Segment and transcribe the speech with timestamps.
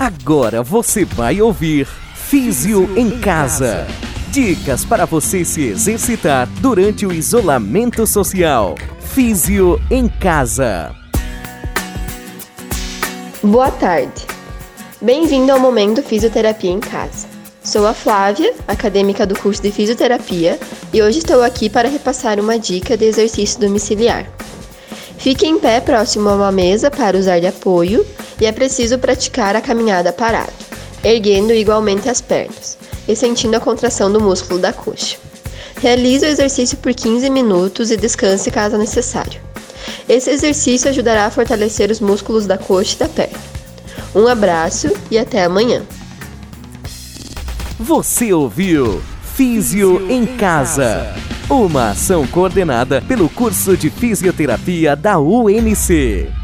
[0.00, 3.86] Agora você vai ouvir Físio em Casa.
[4.30, 8.76] Dicas para você se exercitar durante o isolamento social.
[8.98, 10.96] Físio em Casa.
[13.42, 14.26] Boa tarde.
[15.02, 17.28] Bem-vindo ao Momento Fisioterapia em Casa.
[17.62, 20.58] Sou a Flávia, acadêmica do curso de Fisioterapia,
[20.94, 24.26] e hoje estou aqui para repassar uma dica de exercício domiciliar.
[25.18, 28.02] Fique em pé próximo a uma mesa para usar de apoio
[28.40, 30.52] e é preciso praticar a caminhada parada,
[31.04, 35.16] erguendo igualmente as pernas e sentindo a contração do músculo da coxa.
[35.80, 39.40] Realize o exercício por 15 minutos e descanse caso necessário.
[40.08, 43.38] Esse exercício ajudará a fortalecer os músculos da coxa e da perna.
[44.14, 45.82] Um abraço e até amanhã.
[47.78, 49.00] Você ouviu
[49.34, 51.14] Físio em Casa,
[51.48, 56.39] uma ação coordenada pelo curso de fisioterapia da UNC.